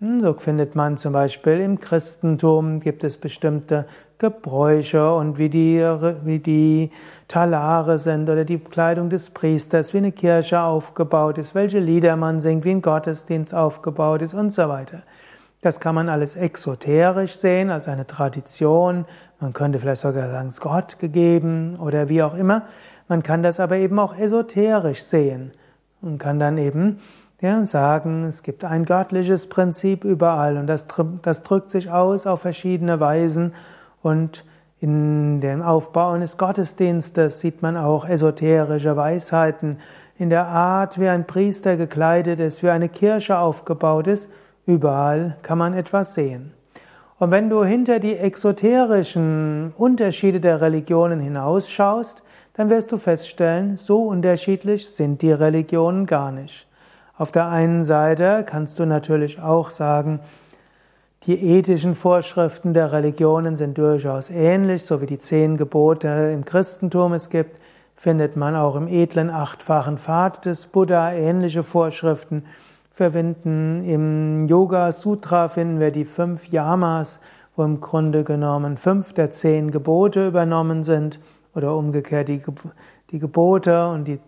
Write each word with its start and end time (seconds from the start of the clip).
Hm, 0.00 0.20
so 0.20 0.32
findet 0.32 0.74
man 0.74 0.96
zum 0.96 1.12
Beispiel 1.12 1.60
im 1.60 1.78
Christentum 1.78 2.80
gibt 2.80 3.04
es 3.04 3.18
bestimmte 3.18 3.84
Gebräuche 4.16 5.14
und 5.14 5.36
wie 5.36 5.50
die, 5.50 5.78
wie 6.24 6.38
die 6.38 6.90
Talare 7.28 7.98
sind 7.98 8.30
oder 8.30 8.46
die 8.46 8.60
Kleidung 8.60 9.10
des 9.10 9.28
Priesters, 9.28 9.92
wie 9.92 9.98
eine 9.98 10.12
Kirche 10.12 10.62
aufgebaut 10.62 11.36
ist, 11.36 11.54
welche 11.54 11.80
Lieder 11.80 12.16
man 12.16 12.40
singt, 12.40 12.64
wie 12.64 12.70
ein 12.70 12.80
Gottesdienst 12.80 13.54
aufgebaut 13.54 14.22
ist 14.22 14.32
und 14.32 14.54
so 14.54 14.70
weiter. 14.70 15.02
Das 15.60 15.80
kann 15.80 15.94
man 15.94 16.08
alles 16.08 16.34
exoterisch 16.34 17.36
sehen, 17.36 17.68
als 17.68 17.86
eine 17.86 18.06
Tradition. 18.06 19.04
Man 19.38 19.52
könnte 19.52 19.80
vielleicht 19.80 20.00
sogar 20.00 20.30
sagen, 20.30 20.48
es 20.48 20.54
ist 20.54 20.60
Gott 20.62 20.98
gegeben 20.98 21.76
oder 21.78 22.08
wie 22.08 22.22
auch 22.22 22.34
immer. 22.34 22.62
Man 23.08 23.22
kann 23.22 23.42
das 23.42 23.60
aber 23.60 23.76
eben 23.76 23.98
auch 23.98 24.16
esoterisch 24.16 25.02
sehen 25.02 25.52
und 26.00 26.16
kann 26.16 26.38
dann 26.38 26.56
eben 26.56 27.00
ja, 27.40 27.64
sagen, 27.64 28.24
es 28.24 28.42
gibt 28.42 28.64
ein 28.64 28.84
göttliches 28.84 29.48
Prinzip 29.48 30.04
überall 30.04 30.58
und 30.58 30.66
das, 30.66 30.86
das 31.22 31.42
drückt 31.42 31.70
sich 31.70 31.90
aus 31.90 32.26
auf 32.26 32.42
verschiedene 32.42 33.00
Weisen 33.00 33.54
und 34.02 34.44
in 34.80 35.40
dem 35.40 35.60
Aufbau 35.60 36.12
eines 36.12 36.38
Gottesdienstes 36.38 37.40
sieht 37.40 37.60
man 37.60 37.76
auch 37.76 38.08
esoterische 38.08 38.96
Weisheiten. 38.96 39.76
In 40.18 40.30
der 40.30 40.46
Art, 40.46 40.98
wie 40.98 41.08
ein 41.08 41.26
Priester 41.26 41.76
gekleidet 41.76 42.40
ist, 42.40 42.62
wie 42.62 42.70
eine 42.70 42.88
Kirche 42.88 43.38
aufgebaut 43.38 44.06
ist, 44.06 44.30
überall 44.64 45.36
kann 45.42 45.58
man 45.58 45.74
etwas 45.74 46.14
sehen. 46.14 46.52
Und 47.18 47.30
wenn 47.30 47.50
du 47.50 47.62
hinter 47.62 48.00
die 48.00 48.16
exoterischen 48.16 49.74
Unterschiede 49.76 50.40
der 50.40 50.62
Religionen 50.62 51.20
hinausschaust, 51.20 52.22
dann 52.54 52.70
wirst 52.70 52.92
du 52.92 52.96
feststellen, 52.96 53.76
so 53.76 54.04
unterschiedlich 54.04 54.88
sind 54.88 55.20
die 55.20 55.32
Religionen 55.32 56.06
gar 56.06 56.32
nicht. 56.32 56.69
Auf 57.20 57.30
der 57.30 57.48
einen 57.48 57.84
Seite 57.84 58.46
kannst 58.46 58.78
du 58.78 58.86
natürlich 58.86 59.42
auch 59.42 59.68
sagen, 59.68 60.20
die 61.24 61.34
ethischen 61.34 61.94
Vorschriften 61.94 62.72
der 62.72 62.92
Religionen 62.92 63.56
sind 63.56 63.76
durchaus 63.76 64.30
ähnlich, 64.30 64.84
so 64.84 65.02
wie 65.02 65.06
die 65.06 65.18
zehn 65.18 65.58
Gebote 65.58 66.08
im 66.32 66.46
Christentum 66.46 67.12
es 67.12 67.28
gibt, 67.28 67.60
findet 67.94 68.36
man 68.36 68.56
auch 68.56 68.74
im 68.74 68.88
edlen 68.88 69.28
achtfachen 69.28 69.98
Pfad 69.98 70.46
des 70.46 70.66
Buddha 70.66 71.12
ähnliche 71.12 71.62
Vorschriften. 71.62 72.46
Verwenden 72.90 73.84
im 73.84 74.48
Yoga 74.48 74.90
Sutra 74.90 75.48
finden 75.48 75.78
wir 75.78 75.90
die 75.90 76.06
fünf 76.06 76.46
Yamas, 76.48 77.20
wo 77.54 77.64
im 77.64 77.82
Grunde 77.82 78.24
genommen 78.24 78.78
fünf 78.78 79.12
der 79.12 79.30
zehn 79.30 79.70
Gebote 79.70 80.26
übernommen 80.26 80.84
sind 80.84 81.20
oder 81.54 81.76
umgekehrt 81.76 82.28
die, 82.28 82.40
Gebote 83.18 83.88
und 83.88 84.08
die 84.08 84.20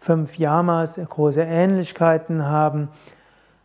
fünf 0.00 0.38
Yamas 0.38 0.96
große 0.96 1.42
Ähnlichkeiten 1.42 2.46
haben, 2.46 2.88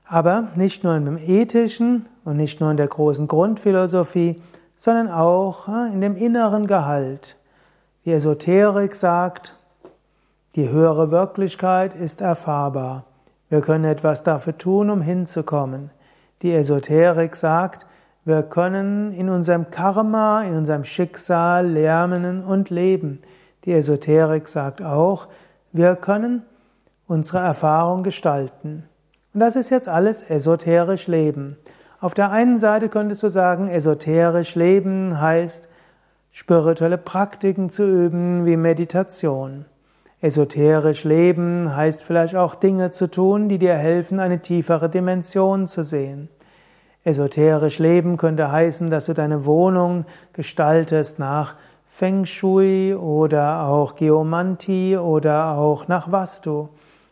aber 0.05 0.49
nicht 0.55 0.83
nur 0.83 0.95
im 0.95 1.17
ethischen 1.17 2.05
und 2.25 2.37
nicht 2.37 2.59
nur 2.59 2.69
in 2.69 2.77
der 2.77 2.87
großen 2.87 3.27
Grundphilosophie, 3.27 4.41
sondern 4.75 5.09
auch 5.09 5.67
äh, 5.67 5.93
in 5.93 6.01
dem 6.01 6.15
inneren 6.15 6.67
Gehalt. 6.67 7.37
Die 8.03 8.11
Esoterik 8.11 8.93
sagt, 8.93 9.57
die 10.55 10.69
höhere 10.69 11.09
Wirklichkeit 11.09 11.95
ist 11.95 12.21
erfahrbar. 12.21 13.05
Wir 13.49 13.61
können 13.61 13.85
etwas 13.85 14.23
dafür 14.23 14.57
tun, 14.57 14.89
um 14.89 15.01
hinzukommen. 15.01 15.89
Die 16.41 16.53
Esoterik 16.53 17.35
sagt, 17.35 17.87
wir 18.25 18.43
können 18.43 19.11
in 19.11 19.29
unserem 19.29 19.69
Karma, 19.69 20.43
in 20.43 20.55
unserem 20.55 20.83
Schicksal 20.83 21.67
lernen 21.67 22.43
und 22.43 22.69
leben. 22.69 23.21
Die 23.63 23.73
Esoterik 23.73 24.47
sagt 24.47 24.81
auch, 24.81 25.27
wir 25.75 25.97
können 25.97 26.43
unsere 27.05 27.39
Erfahrung 27.39 28.03
gestalten. 28.03 28.85
Und 29.33 29.41
das 29.41 29.57
ist 29.57 29.69
jetzt 29.69 29.89
alles 29.89 30.23
esoterisch 30.29 31.07
Leben. 31.07 31.57
Auf 31.99 32.13
der 32.13 32.31
einen 32.31 32.57
Seite 32.57 32.87
könntest 32.87 33.23
du 33.23 33.27
sagen, 33.27 33.67
esoterisch 33.67 34.55
Leben 34.55 35.19
heißt, 35.19 35.67
spirituelle 36.31 36.97
Praktiken 36.97 37.69
zu 37.69 37.83
üben 37.83 38.45
wie 38.45 38.55
Meditation. 38.55 39.65
Esoterisch 40.21 41.03
Leben 41.03 41.75
heißt 41.75 42.03
vielleicht 42.03 42.37
auch 42.37 42.55
Dinge 42.55 42.91
zu 42.91 43.07
tun, 43.11 43.49
die 43.49 43.59
dir 43.59 43.73
helfen, 43.75 44.21
eine 44.21 44.39
tiefere 44.41 44.89
Dimension 44.89 45.67
zu 45.67 45.83
sehen. 45.83 46.29
Esoterisch 47.03 47.79
Leben 47.79 48.15
könnte 48.15 48.49
heißen, 48.49 48.89
dass 48.89 49.07
du 49.07 49.13
deine 49.13 49.45
Wohnung 49.45 50.05
gestaltest 50.31 51.19
nach 51.19 51.55
Feng 51.85 52.25
Shui 52.25 52.93
oder 52.93 53.67
auch 53.67 53.95
Geomantie 53.95 54.97
oder 54.97 55.57
auch 55.57 55.87
nach 55.87 56.11
Vastu. 56.11 56.67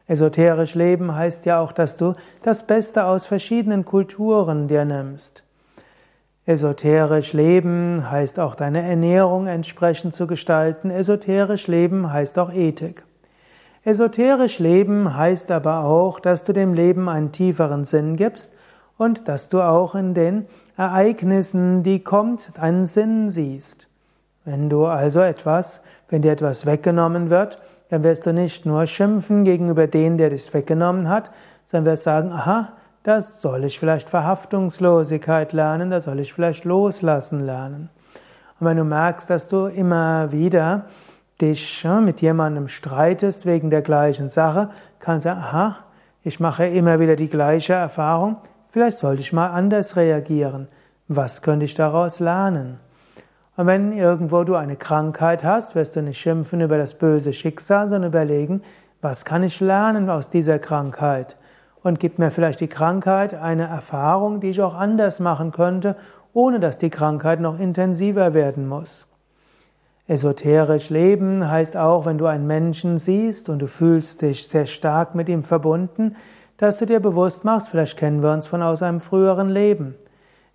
Esoterisch 0.07 0.75
leben 0.75 1.15
heißt 1.15 1.45
ja 1.45 1.61
auch, 1.61 1.71
dass 1.71 1.95
du 1.95 2.15
das 2.41 2.67
Beste 2.67 3.05
aus 3.05 3.25
verschiedenen 3.25 3.85
Kulturen 3.85 4.67
dir 4.67 4.83
nimmst. 4.83 5.43
Esoterisch 6.45 7.31
leben 7.31 8.11
heißt 8.11 8.37
auch 8.39 8.55
deine 8.55 8.81
Ernährung 8.81 9.47
entsprechend 9.47 10.13
zu 10.13 10.27
gestalten. 10.27 10.89
Esoterisch 10.89 11.67
leben 11.67 12.11
heißt 12.11 12.37
auch 12.37 12.51
Ethik. 12.51 13.05
Esoterisch 13.85 14.59
leben 14.59 15.15
heißt 15.15 15.51
aber 15.51 15.85
auch, 15.85 16.19
dass 16.19 16.43
du 16.43 16.51
dem 16.51 16.73
Leben 16.73 17.07
einen 17.07 17.31
tieferen 17.31 17.85
Sinn 17.85 18.17
gibst 18.17 18.51
und 18.97 19.29
dass 19.29 19.47
du 19.47 19.61
auch 19.61 19.95
in 19.95 20.13
den 20.13 20.45
Ereignissen, 20.75 21.83
die 21.83 22.03
kommt, 22.03 22.51
einen 22.59 22.87
Sinn 22.87 23.29
siehst. 23.29 23.87
Wenn 24.45 24.69
du 24.69 24.85
also 24.85 25.21
etwas, 25.21 25.81
wenn 26.09 26.21
dir 26.21 26.33
etwas 26.33 26.65
weggenommen 26.65 27.29
wird, 27.29 27.59
dann 27.89 28.03
wirst 28.03 28.25
du 28.25 28.33
nicht 28.33 28.65
nur 28.65 28.87
schimpfen 28.87 29.45
gegenüber 29.45 29.87
den, 29.87 30.17
der 30.17 30.31
dich 30.31 30.53
weggenommen 30.53 31.07
hat, 31.09 31.31
sondern 31.65 31.93
wirst 31.93 32.03
sagen, 32.03 32.31
aha, 32.31 32.73
da 33.03 33.21
soll 33.21 33.65
ich 33.65 33.79
vielleicht 33.79 34.09
Verhaftungslosigkeit 34.09 35.53
lernen, 35.53 35.89
da 35.89 35.99
soll 35.99 36.19
ich 36.19 36.33
vielleicht 36.33 36.65
loslassen 36.65 37.45
lernen. 37.45 37.89
Und 38.59 38.67
wenn 38.67 38.77
du 38.77 38.83
merkst, 38.83 39.29
dass 39.29 39.49
du 39.49 39.65
immer 39.65 40.31
wieder 40.31 40.85
dich 41.41 41.85
mit 42.01 42.21
jemandem 42.21 42.67
streitest 42.67 43.45
wegen 43.45 43.69
der 43.69 43.81
gleichen 43.81 44.29
Sache, 44.29 44.69
kannst 44.99 45.25
du 45.25 45.29
sagen, 45.29 45.41
aha, 45.41 45.75
ich 46.23 46.39
mache 46.39 46.65
immer 46.67 46.99
wieder 46.99 47.15
die 47.15 47.29
gleiche 47.29 47.73
Erfahrung, 47.73 48.37
vielleicht 48.69 48.99
sollte 48.99 49.21
ich 49.21 49.33
mal 49.33 49.47
anders 49.47 49.97
reagieren. 49.97 50.67
Was 51.09 51.41
könnte 51.41 51.65
ich 51.65 51.75
daraus 51.75 52.19
lernen? 52.19 52.79
Und 53.55 53.67
wenn 53.67 53.91
irgendwo 53.91 54.43
du 54.43 54.55
eine 54.55 54.75
Krankheit 54.75 55.43
hast, 55.43 55.75
wirst 55.75 55.95
du 55.95 56.01
nicht 56.01 56.19
schimpfen 56.19 56.61
über 56.61 56.77
das 56.77 56.95
böse 56.95 57.33
Schicksal, 57.33 57.87
sondern 57.87 58.09
überlegen, 58.09 58.63
was 59.01 59.25
kann 59.25 59.43
ich 59.43 59.59
lernen 59.59 60.09
aus 60.09 60.29
dieser 60.29 60.57
Krankheit? 60.57 61.37
Und 61.83 61.99
gibt 61.99 62.17
mir 62.17 62.31
vielleicht 62.31 62.61
die 62.61 62.67
Krankheit 62.67 63.33
eine 63.33 63.67
Erfahrung, 63.67 64.39
die 64.39 64.49
ich 64.49 64.61
auch 64.61 64.73
anders 64.73 65.19
machen 65.19 65.51
könnte, 65.51 65.97
ohne 66.33 66.59
dass 66.59 66.77
die 66.77 66.89
Krankheit 66.89 67.41
noch 67.41 67.59
intensiver 67.59 68.33
werden 68.33 68.67
muss. 68.67 69.07
Esoterisch 70.07 70.89
leben 70.89 71.49
heißt 71.49 71.77
auch, 71.77 72.05
wenn 72.05 72.17
du 72.17 72.25
einen 72.25 72.47
Menschen 72.47 72.97
siehst 72.97 73.49
und 73.49 73.59
du 73.59 73.67
fühlst 73.67 74.21
dich 74.21 74.47
sehr 74.47 74.65
stark 74.65 75.13
mit 75.13 75.29
ihm 75.29 75.43
verbunden, 75.43 76.15
dass 76.57 76.79
du 76.79 76.85
dir 76.85 76.99
bewusst 76.99 77.45
machst, 77.45 77.69
vielleicht 77.69 77.97
kennen 77.97 78.23
wir 78.23 78.31
uns 78.31 78.47
von 78.47 78.61
aus 78.61 78.81
einem 78.81 78.99
früheren 79.01 79.49
Leben. 79.49 79.95